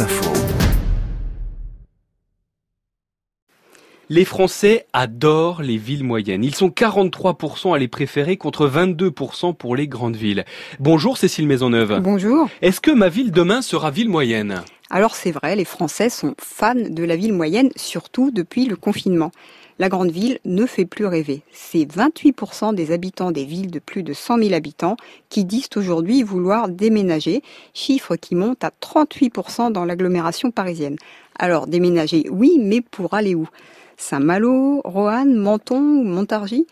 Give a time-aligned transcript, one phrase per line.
[0.00, 0.32] Info.
[4.08, 6.42] Les Français adorent les villes moyennes.
[6.42, 10.44] Ils sont 43% à les préférer contre 22% pour les grandes villes.
[10.80, 12.00] Bonjour Cécile Maisonneuve.
[12.02, 12.48] Bonjour.
[12.60, 14.62] Est-ce que ma ville demain sera ville moyenne?
[14.90, 19.32] Alors c'est vrai, les Français sont fans de la ville moyenne, surtout depuis le confinement.
[19.78, 21.42] La grande ville ne fait plus rêver.
[21.50, 24.96] C'est 28% des habitants des villes de plus de 100 000 habitants
[25.30, 27.42] qui disent aujourd'hui vouloir déménager,
[27.72, 30.96] chiffre qui monte à 38% dans l'agglomération parisienne.
[31.36, 33.48] Alors déménager, oui, mais pour aller où?
[33.96, 36.66] Saint-Malo, Roanne, Menton ou Montargis?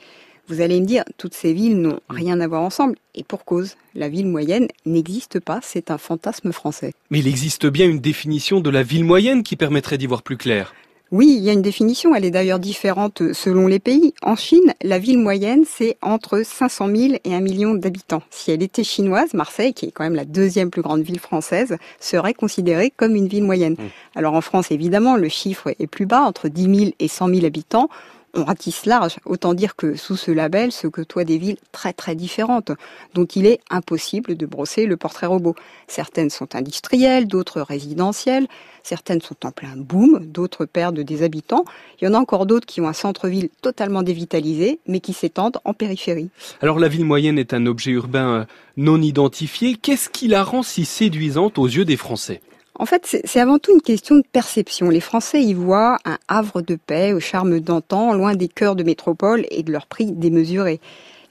[0.48, 3.77] Vous allez me dire, toutes ces villes n'ont rien à voir ensemble, et pour cause,
[3.95, 6.92] la ville moyenne n'existe pas, c'est un fantasme français.
[7.10, 10.36] Mais il existe bien une définition de la ville moyenne qui permettrait d'y voir plus
[10.36, 10.74] clair.
[11.12, 14.14] Oui, il y a une définition, elle est d'ailleurs différente selon les pays.
[14.23, 18.22] En Chine, la ville moyenne, c'est entre 500 000 et 1 million d'habitants.
[18.30, 21.77] Si elle était chinoise, Marseille, qui est quand même la deuxième plus grande ville française,
[22.00, 23.74] serait considérée comme une ville moyenne.
[23.74, 24.19] Mmh.
[24.19, 27.44] Alors en France, évidemment, le chiffre est plus bas, entre 10 000 et 100 000
[27.44, 27.91] habitants
[28.34, 29.16] on ratisse large.
[29.25, 32.72] Autant dire que sous ce label se côtoient des villes très très différentes,
[33.14, 35.55] dont il est impossible de brosser le portrait robot.
[35.86, 38.47] Certaines sont industrielles, d'autres résidentielles,
[38.83, 41.64] certaines sont en plein boom, d'autres perdent des habitants.
[42.00, 45.58] Il y en a encore d'autres qui ont un centre-ville totalement dévitalisé, mais qui s'étendent
[45.64, 46.30] en périphérie.
[46.60, 48.44] Alors la ville moyenne est un objet urbain euh,
[48.77, 49.77] non identifié.
[49.77, 52.41] Qu'est-ce qui la rend si séduisante aux yeux des Français?
[52.78, 54.89] En fait, c'est avant tout une question de perception.
[54.89, 58.83] Les Français y voient un havre de paix au charme d'antan, loin des cœurs de
[58.83, 60.81] métropole et de leur prix démesuré.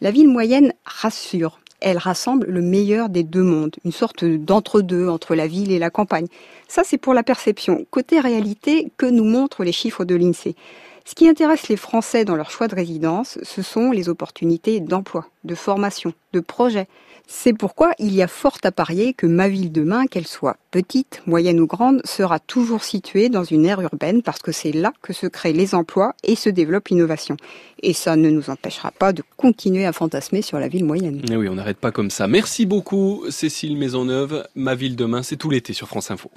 [0.01, 1.59] La ville moyenne rassure.
[1.79, 5.89] Elle rassemble le meilleur des deux mondes, une sorte d'entre-deux entre la ville et la
[5.89, 6.27] campagne.
[6.67, 7.85] Ça, c'est pour la perception.
[7.89, 10.55] Côté réalité, que nous montrent les chiffres de l'INSEE?
[11.05, 15.27] Ce qui intéresse les Français dans leur choix de résidence, ce sont les opportunités d'emploi,
[15.43, 16.87] de formation, de projet.
[17.33, 21.21] C'est pourquoi il y a fort à parier que ma ville demain, qu'elle soit petite,
[21.25, 25.13] moyenne ou grande, sera toujours située dans une aire urbaine parce que c'est là que
[25.13, 27.37] se créent les emplois et se développe l'innovation.
[27.81, 31.21] Et ça ne nous empêchera pas de continuer à fantasmer sur la ville moyenne.
[31.31, 32.27] Eh oui, on n'arrête pas comme ça.
[32.27, 34.45] Merci beaucoup Cécile Maisonneuve.
[34.55, 36.29] Ma ville demain, c'est tout l'été sur France Info.